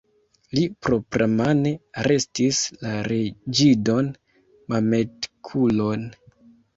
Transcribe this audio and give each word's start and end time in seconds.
Li 0.57 0.61
propramane 0.85 1.73
arestis 2.03 2.61
la 2.85 2.93
reĝidon 3.09 4.07
Mametkulon. 4.75 6.07